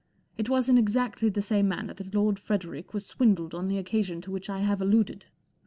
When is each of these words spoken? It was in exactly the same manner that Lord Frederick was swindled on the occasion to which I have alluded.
It 0.35 0.49
was 0.49 0.67
in 0.67 0.79
exactly 0.79 1.29
the 1.29 1.43
same 1.43 1.67
manner 1.67 1.93
that 1.93 2.15
Lord 2.15 2.39
Frederick 2.39 2.91
was 2.91 3.05
swindled 3.05 3.53
on 3.53 3.67
the 3.67 3.77
occasion 3.77 4.19
to 4.21 4.31
which 4.31 4.49
I 4.49 4.61
have 4.61 4.81
alluded. 4.81 5.27